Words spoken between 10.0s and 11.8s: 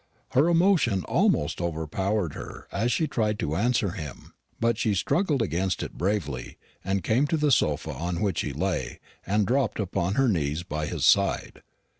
her knees by his side.